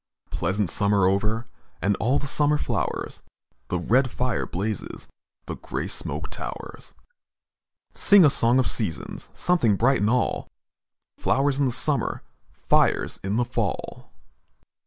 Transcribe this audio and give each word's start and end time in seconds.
Pleasant 0.31 0.67
summer 0.67 1.05
over 1.05 1.45
And 1.79 1.95
all 1.97 2.17
the 2.17 2.25
summer 2.25 2.57
flowers, 2.57 3.21
The 3.67 3.77
red 3.77 4.09
fire 4.09 4.47
blazes, 4.47 5.07
The 5.45 5.57
grey 5.57 5.85
smoke 5.85 6.31
towers. 6.31 6.95
Sing 7.93 8.25
a 8.25 8.29
song 8.31 8.57
of 8.57 8.65
seasons! 8.65 9.29
Something 9.31 9.75
bright 9.75 10.01
in 10.01 10.09
all! 10.09 10.49
Flowers 11.19 11.59
in 11.59 11.67
the 11.67 11.71
summer, 11.71 12.23
Fires 12.51 13.19
in 13.23 13.35
the 13.35 13.45
fall! 13.45 14.11